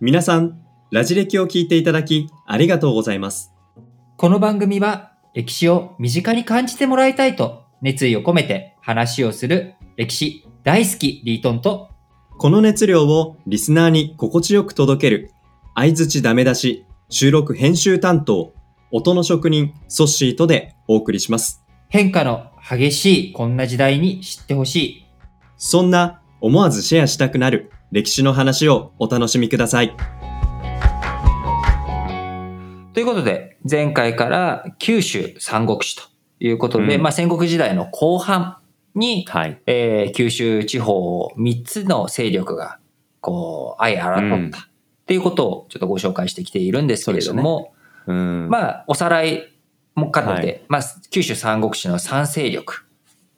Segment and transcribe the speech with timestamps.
[0.00, 3.52] 皆さん、ラジ歴を聞いていただきありがとうございます。
[4.16, 11.90] この番組は歴史を身近に感じてもらいたいと熱意を込めて話をする歴史大好きリートンと
[12.36, 15.30] この熱量をリスナーに心地よく届ける、
[15.74, 18.54] 相づちダメ出し、収録編集担当、
[18.90, 21.64] 音の職人、ソッシーとでお送りします。
[21.88, 25.06] 変化の激しいこんな時代に知ってほしい。
[25.56, 29.96] そんな思わずシェアしたくなる歴史の話をお楽しみください。
[32.92, 36.02] ということで前回から九州三国志と
[36.40, 38.58] いうことで、うんまあ戦国時代の後半
[38.94, 39.58] に、はい。
[39.64, 42.78] えー九州地方を3つの勢力が
[43.22, 44.62] こう相争ったっ
[45.06, 47.72] ていうことをちょっとご紹介してきているんですけれども、
[48.06, 48.48] うん。
[48.50, 49.50] まあおさらい
[49.94, 52.84] も兼ねて、はいまあ九州三国志の三勢力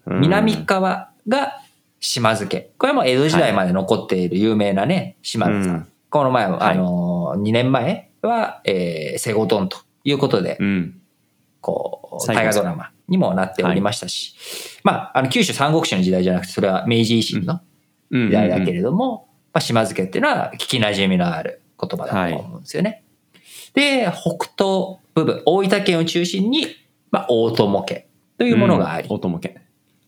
[0.06, 1.60] うん南側が
[2.00, 2.70] 島津家。
[2.78, 5.74] これはもう江戸時代まで残っている有名なね、島津さん。
[5.74, 11.00] うんこの前、はいあのー、2年前は、えー、セゴトンということで、うん。
[11.60, 14.34] こう、大河ドラマにもなっておりましたし、
[14.84, 17.60] まあ、あの、九州三国志の時代じゃなくて、それは明治維新の
[18.10, 23.04] うん時代だけれども、まあ、島津家っていうのは聞き馴染みのある言葉だと思うんですよね。
[23.74, 26.66] で、北東部分、大分県を中心に、
[27.10, 28.06] まあ、大友家
[28.38, 29.60] というものがあり、おともけ。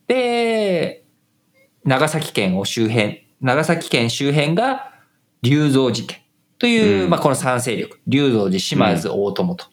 [0.07, 1.05] で、
[1.89, 4.93] 長崎県を周辺、長崎県周辺が
[5.41, 6.23] 龍造寺家
[6.59, 9.65] という、うんまあこの三勢力、龍造寺、島津、大友と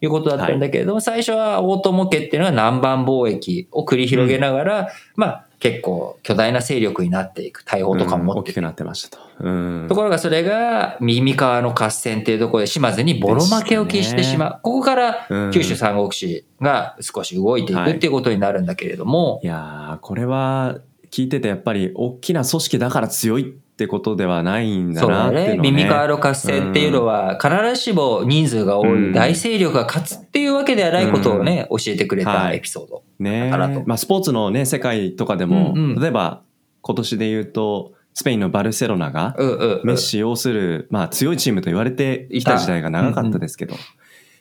[0.00, 8.34] いうことだったんだけれども、最初は大友家っていうのは南蛮貿易を繰り広げながら、まあ結構巨大な勢力になっていく、大砲とかも。
[8.34, 9.24] うん大きくなってましたと。
[9.40, 14.60] うんところがそれが耳川の合戦っていうところで島津にボロ負けを喫してしまう。
[14.62, 20.78] ここからうん九州三国志が少し動いていくっていうことになるんだけれども、いやー、これは
[21.14, 25.06] 聞いててやっぱり大きな組織だから強いってことではないんだ。
[25.06, 25.58] なっていうのをね。
[25.58, 33.04] 耳川の合戦っていうのは、必ずしも人数が多うんい大勢力が勝つっていうわけではないことをね、教えてくれたはいエピソード。
[33.20, 36.42] ねかなとまあスポーツのね、世界とかでも、うんうん例えば
[36.82, 39.36] 今年で言うと、スペインのバルセロナが、
[39.84, 43.76] メッシ要する、まあ強いチームと言われてきた時代が長かったですけど、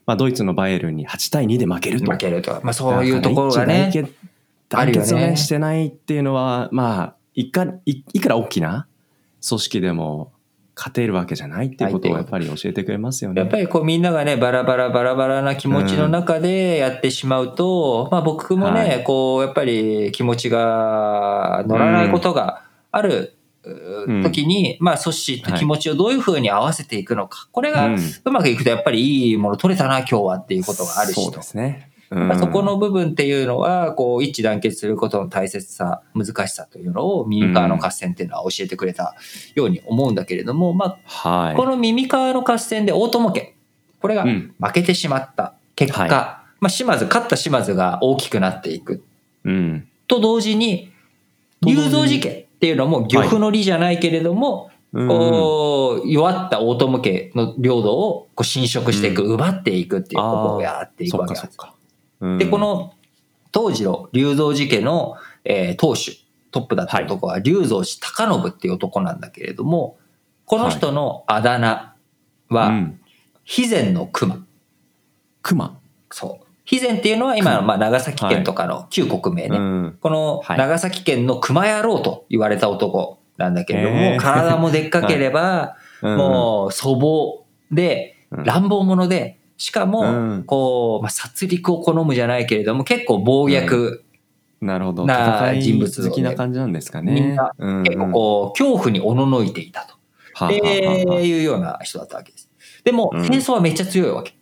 [0.07, 2.11] まあドイツのバイエルンに8対2で負けると。
[2.11, 2.59] 負けると。
[2.63, 3.91] まあそういうところがね。
[4.73, 8.88] 団結をねね、してないっていうのは、まあ、いか、いいくら大きな
[9.47, 10.34] 組織でも
[10.75, 13.41] 勝てるわけじゃないっていうことをやっぱり教えてくれますよね。
[13.41, 23.35] やっぱりこうみんながね、バラバラバラバラな気持ちの中でやってしまうと、まあ僕もね、はいこうやっぱり気持ちが乗らないことがある
[24.09, 27.47] ん時に、まあ組織と気持ちをどういうふうに合わせていくのか。
[27.51, 31.41] これがうんうまくいくとやっぱりいいもの取れたな今日はっていうことがあるしとそうで。
[31.44, 31.92] すね。
[32.13, 39.16] まあ、そこうんの部分っていうのは、こう、一致団結することの大切さ、難しさというのを、耳川の合戦っていうのは教えてくれた
[39.56, 41.56] ように思うんだけれども、まあ、はい。
[41.56, 43.56] この耳川の合戦で大友家、
[44.02, 49.03] これがうん負けてしまった結果、はいまあ、島津、勝った島津が大きくなっていく
[49.44, 49.88] うん。
[50.07, 50.91] と同時に、
[51.62, 54.73] と同時に龍造寺家っていうのも、漁夫の利じゃないけれども、うん
[55.07, 61.57] こう、弱った大友家の領土をこう侵食していく、奪っていくっていうことをやっていくそわけです。
[62.38, 62.94] で、こ、の
[63.51, 66.17] 当時の龍造寺家の、えー当主、
[66.51, 69.97] トップだった男は龍造寺高信っていう男なんだけれども、
[70.45, 71.95] この人のあだ名
[72.50, 73.00] は、うん。
[73.45, 74.45] 肥前の熊。
[75.41, 75.79] 熊？
[76.11, 76.45] そう。
[76.66, 79.57] 肥前っていうのは今まあ、長崎県とかの旧国名ね。
[79.57, 79.97] うん。
[80.00, 90.06] このはい長崎県の熊野郎と言われた男なんだけれども、へー体もでっかければ、 うんもう粗暴で、うん乱暴者で、しかも、う
[90.40, 94.01] んこう、まあ、殺戮を好むじゃないけれども、結構暴虐、
[94.59, 95.06] なるほど。
[95.06, 97.13] な人物をね好きな感じなんですかね。
[97.13, 99.94] みんなうん結構こう、恐怖におののいていたと。
[100.34, 102.50] はあはあはあはあいうような人だったわけです。
[102.84, 104.35] でも、うん戦争はめっちゃ強いわけ。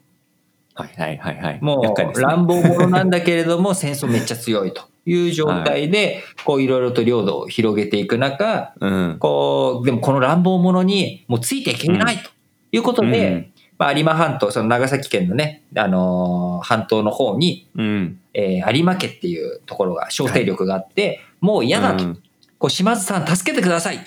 [0.73, 1.59] はいはいはいはい。
[1.61, 9.17] もう、乱暴者なんだけれども、 戦争めっちゃ強いという状態で、こう、いろいろと領土を広げていく中、うん。
[9.19, 12.31] こう、でもこの乱暴者にもうついていけないと
[12.71, 13.50] いうことで、うん
[13.81, 18.19] まあ、有馬半島、その長崎県のね、あのー半島の方に、うん。
[18.35, 22.03] えー有馬家っていうところが、小勢力があって、もう嫌だと。
[22.03, 22.23] うん
[22.59, 23.99] こう、島津さん助けてくださいっ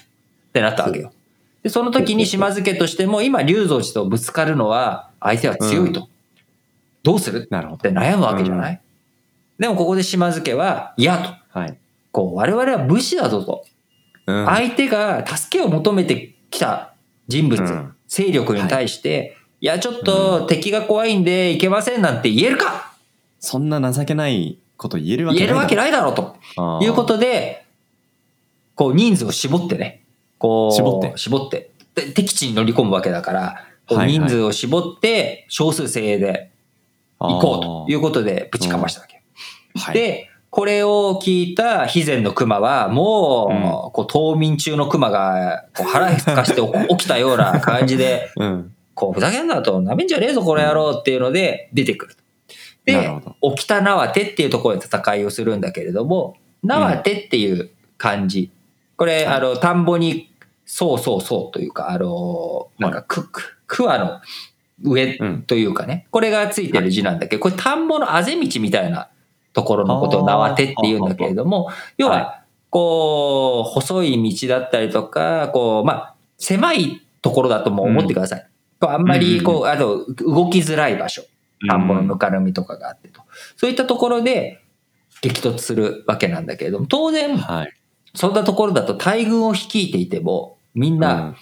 [0.52, 1.12] てなったわけよ。
[1.64, 6.08] で、その時に島津家としても、今、龍造寺とぶつかるのは、相手は強いと。
[7.02, 7.38] どうする？
[7.38, 7.42] っ
[7.78, 8.80] て悩むわけじゃない、
[9.58, 11.58] でもここで島津家は、嫌と。
[11.58, 11.76] はい。
[12.12, 13.64] こう、我々は武士だぞと。
[14.28, 16.94] うん相手が助けを求めてきた
[17.26, 22.92] 人物、うん勢力に対して、い、や、ちょっと敵が怖いんでいけませんなんて言えるか？
[23.40, 27.64] そんな情けないこと言えるわけない言えるわけいないだろうとということで、
[28.74, 30.04] こう人数を絞ってね、
[30.36, 31.16] こう、絞って。
[31.16, 31.70] 絞って。
[31.94, 36.50] で敵地に乗り込むわけだから、こう人数を絞って少数精鋭で
[37.18, 39.22] 行こうということでぶちかましたわけ。
[39.78, 48.74] はい、で、これを聞いた肥前の熊は、もう、こう冬眠中の熊がこう腹すかして起きたような感じで、 うん。
[48.94, 52.16] こう、ふざけんなと、なめんじゃねえぞ、この野郎っていうので出てくる。
[52.84, 53.10] で
[53.40, 58.50] 沖田縄手っていうところで戦いをするんだけれども、縄手っていう漢字。
[58.96, 60.30] これ、あの、田んぼに、
[60.66, 64.20] そうそうそうというか、あの、なんか、く、く、桑の
[64.82, 69.08] 上うんというかね、これがついてる字なんだけど、これ田んぼのあぜ道みたいな
[69.52, 78.46] ところのことを縄手って言うんだけれども、要は、こう、細い道だったりとか、こう、まあ、狭いところだとも思ってください。
[78.90, 81.22] あんまり、こう、あと、動きづらい場所。
[81.68, 83.22] 田んぼのぬかるみとかがあってと。
[83.56, 84.60] そういったところで
[85.22, 87.72] 激突するわけなんだけれども、当然、はい。
[88.14, 91.36] そんなところだと大軍を率いていても、みんうなん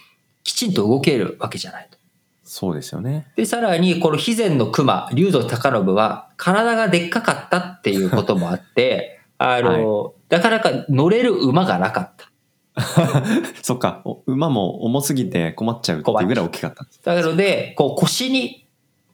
[0.44, 1.98] きちんと動けるわけじゃないと。
[2.44, 3.28] そうですよね。
[3.36, 12.31] で、さらに、この肥前の熊、竜道高信は、体がでっかかったっていうこともあって、 あの、なかなか乗れる馬がなかった。
[13.62, 17.00] そっか、お馬も重すぎて困っちゃうっていうぐらい大きかったんです。
[17.04, 18.66] なので、こう腰に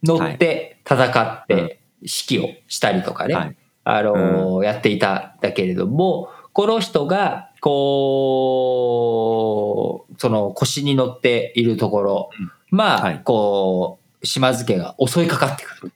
[0.02, 3.56] 乗って戦って指揮をしたりとかね、はい。
[3.84, 8.84] あのーやっていたんだけれども、この人が、こ
[10.10, 12.30] う、その腰に乗っているところ、
[12.70, 15.92] まあ、はいこう、島津家が襲いかかってくる。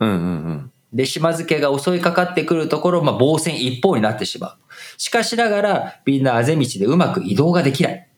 [0.00, 0.18] うんうんう
[0.52, 0.72] ん。
[0.94, 4.58] で、島津家が襲いかかってくるところ、まあ、防戦一方になってしまう。
[4.96, 8.08] しかしながら、みんなあぜ道でうまく移動ができない。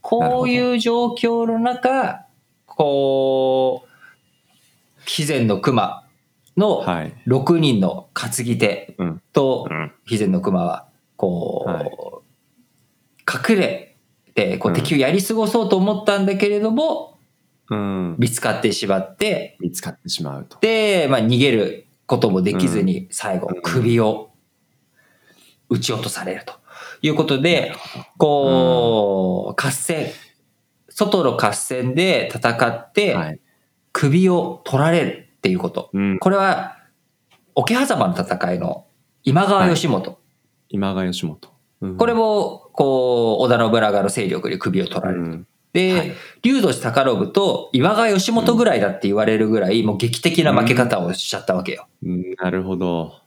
[0.00, 2.26] こういう状況の中、
[2.64, 6.04] こう、肥前の熊
[6.56, 7.14] のはい。
[7.26, 9.22] 6人の担ぎ手うん。
[9.32, 9.92] とうん。
[10.04, 12.16] 肥前の熊は、こう、はい
[13.28, 13.96] 隠れ
[14.34, 17.18] て、こううん敵をやり過ごそうと思ったんだけれども、
[17.68, 18.14] うん。
[18.18, 20.58] 見つかってしまって、見つかってしまうと。
[20.60, 24.32] で、まあ、逃げることもできずに、最後うん、首を
[25.68, 26.54] 撃ち落とされると
[27.02, 27.74] いうことで、
[28.18, 30.08] こう、合戦、
[30.88, 33.40] 外の合戦で戦って、はい。
[33.92, 35.90] 首を取られるっていうこと。
[35.92, 36.18] うん。
[36.18, 36.76] これは、
[37.54, 38.86] 桶狭間の戦いの
[39.22, 40.20] 今川義元。
[40.68, 41.48] 今川義元。
[41.48, 41.56] うん
[41.98, 45.46] これも、こう、織田信長の勢力に首を取られる。
[45.80, 45.92] うん。
[45.92, 46.12] で、はい
[46.42, 51.88] 龍土高信と今川義元ぐらいだって言われるぐらい、もう劇的な負け方をしちゃったわけよ。
[52.04, 53.20] うんなるほど。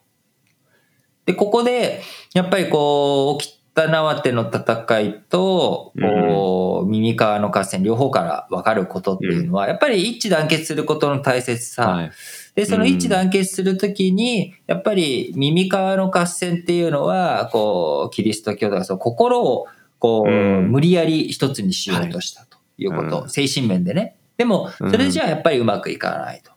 [1.25, 2.01] で、ここで、
[2.33, 11.89] やっぱりこう、沖田縄手の戦いと、こう、耳川の合戦、両方から分かることっていうのは、やっぱり一致団結することの大切さ。
[11.89, 12.11] はい。
[12.55, 19.67] で、その一致団結するときに、やっぱり耳川の合戦っていうのは、こう、キリスト教とか、その心を、
[19.99, 23.21] こう、うん無理やり一つにしようとしたということ。
[23.23, 24.15] うん精神面でね。
[24.37, 26.51] でも、それじゃあやっぱりうまくいかないと。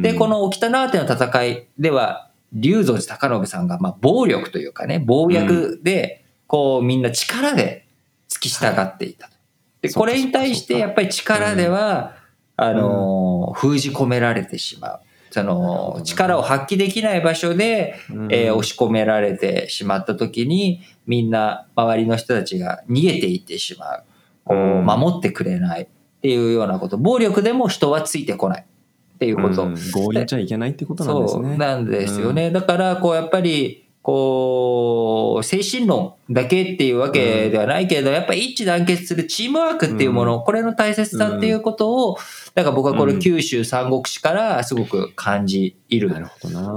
[0.00, 7.86] で、こ、の沖田縄手の戦いでは、龍造寺高信さんが、まあ、暴力というかね、暴虐で、こう、みんな力で
[8.30, 9.34] 突き従っていたと。
[9.82, 12.16] で、これに対して、やっぱり力では、
[12.56, 15.00] あのー、封じ込められてしまう。
[15.30, 24.04] その、力を発揮できない場所で、うんえー押し込められてしまった時に、みんな周りの人たちが逃げていってしまう。
[24.44, 25.86] こう、うん守ってくれないっ
[26.22, 26.98] ていうようなこと。
[26.98, 29.64] 暴力でも人はついてこないっていうこと。
[29.64, 31.56] うん強ゃいけないってことなんですそうね。
[31.56, 32.50] なんですよね。
[32.50, 42.16] だから、こう、やっぱり、こう、精神論だけっていうわけではないけれど、やっぱり一致団結するチームワークっていうもの、これの大切さっていうことを、
[42.54, 46.26] だから僕はこれ九州三国志からすごく感じるなる。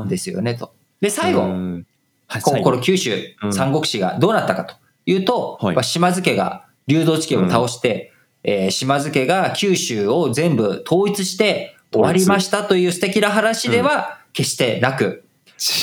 [0.03, 0.73] んですよね、と。
[0.99, 3.53] で、最後、この九州うん。
[3.53, 8.11] 三国志がどうなったかというと、島津家が流動地家を倒して、
[8.43, 15.30] えー島津家が九州を全部統一して終わりましたという素敵な話では決してなく、ち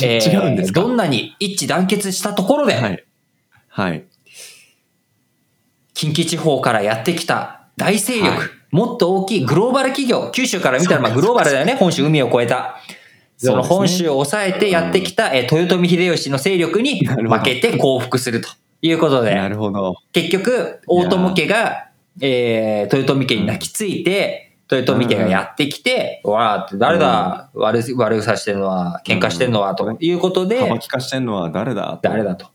[0.02, 3.04] えー違うんですかどんなに一致団結したところで、はい。
[3.68, 4.04] はい。
[5.94, 12.76] 近畿地方からやってきた大勢力、はいもっと大きいグローバル企業、九州から見たらまあグローバルだよね、本州海を越えた。
[13.38, 18.48] その本州を抑えてやってきた、えー豊臣秀吉の勢力に負けて降伏すると
[18.82, 19.96] いうことで、なるほど。
[20.12, 21.88] 結局、大友家が、
[22.20, 31.98] えー、豊臣家に泣きついて、豊臣家がやってきて、わーって誰だ、悪い悪さしてるのは、喧嘩してるのは、ということで、幅利かしてんのは誰だ？
[32.02, 32.46] 誰だと。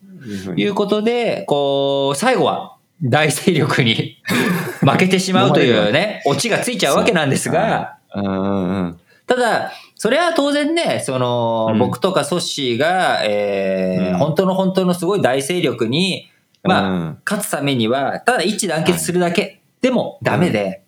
[0.55, 4.22] いうことで、こう、最後は大勢力に
[4.82, 8.22] 負けてしまうというね、 オチがついちゃうわけなんですが、う。
[8.22, 9.00] んうんうん。
[9.25, 11.79] ただ、それは当然ね、その、うん。
[11.79, 14.17] 僕とかソッシーが、えーうん。
[14.20, 16.29] 本当の本当のすごい大勢力に、
[16.63, 17.17] まあ、うん。
[17.25, 20.82] 勝つためには、ただ一致団結するだけでもダメで、うん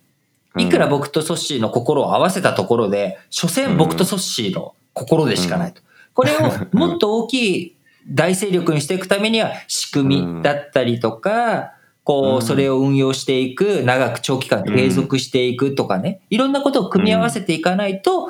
[0.57, 5.81] いくら僕とソッシーの心を合わせたところで、所詮僕とソッシーの心でしかないと。
[6.13, 7.75] これをもっと大きい
[8.07, 18.29] 大勢力にしていくためには、仕組みだったりとか、こうそれを運用していく、長く長期間継続していくとかね、いろんなことを組み合わせていかないと、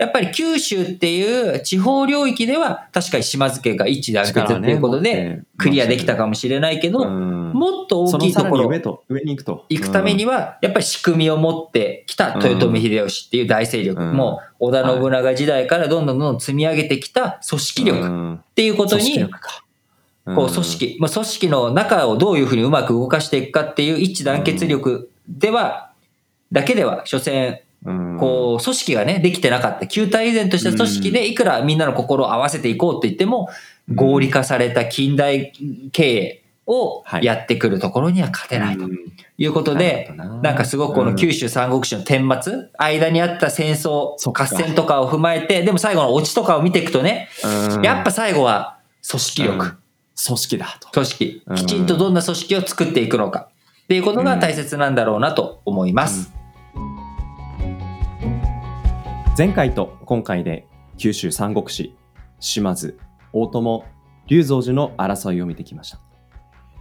[0.00, 7.52] やっぱり九州っていう地方領域では確かに島津家が一致団結っていうことでクリアできたかもしれないけど、うん。
[7.52, 9.66] もっと大きいところに上に行くと。
[9.68, 14.16] 行くためには、やっぱり仕組みを持ってきた豊臣秀吉っていう大勢力、うん。
[14.16, 18.40] もう織田信長時代からどんどんどんどん積み上げてきた組織力っうん。
[18.54, 19.22] ていうことに、
[20.24, 25.92] こう組織、まあ、組織の中をどういうふうにうまく動かしていくかっていう一致団結力では、
[26.52, 29.86] だけでは、所詮、うんこう、組織がね、できてなかった。
[29.86, 33.48] 旧体依然とした組織でいくらみんなの心を合わせていこうって言っても、
[33.94, 35.52] 合理化された近代
[35.92, 37.24] 経営をはい。
[37.24, 38.84] やってくるところには勝てないと。
[38.84, 38.96] うん。
[39.38, 47.28] いうことで、なんかすごくこの九州三国志の顛末、間にあった戦争合戦とかを踏まえて、でも最後のオチとかを見ていくとね、
[47.72, 47.82] うん。
[47.82, 49.78] やっぱ最後は組織力、うん。
[50.26, 50.88] 組織だと。
[50.90, 51.42] 組織。
[51.46, 51.56] う、ん。
[51.56, 53.48] きちんとどんな組織を作っていくのか。
[53.84, 56.39] っていうことが大切なんだろうなと思います。
[59.38, 60.66] 前回と今回で
[60.98, 61.96] 九州三国志、
[62.40, 62.98] 島津、
[63.32, 63.84] 大友、
[64.26, 66.00] 龍蔵寺の争いを見てきました。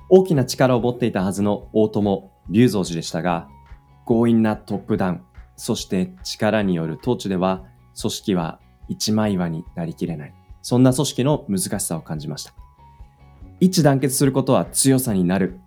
[0.10, 3.48] 大きな力を持っていたはずの大友、龍蔵寺でしたが、
[4.06, 5.22] 強引なトップダウン、
[5.56, 7.63] そして力による統治では、
[8.00, 10.34] 組織は一枚岩になりきれない。
[10.63, 12.53] そんな組織の難しさを感じました。
[13.60, 15.60] 一致団結することは強さになる。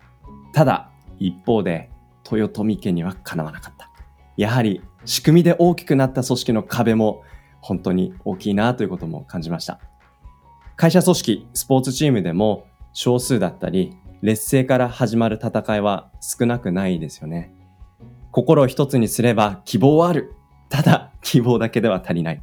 [0.53, 1.91] ただ、一方で、
[2.31, 3.92] 豊臣家にはかなわなかった。
[4.37, 7.23] やはり仕組みで大きくなった組織の壁も
[7.61, 9.81] 本当に大きいなということも感じました。
[10.77, 17.53] 会社組織、スポーツチームでも少数だったり、劣勢から始まる戦いは少なくないですよね。
[18.31, 20.35] 心を一つにすれば希望はある。
[20.69, 22.43] ただ希望だけでは足りない。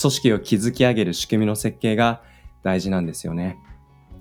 [0.00, 2.22] 組織を築き上げる仕組みの設計が
[2.62, 3.58] 大事なんですよね。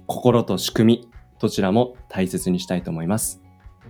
[0.07, 1.09] 心と仕組み、
[1.39, 3.42] どちらも大切にしたいと思います。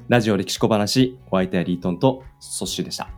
[0.10, 3.10] ラジオ歴史小話、お相手はリートンとソッシュでした。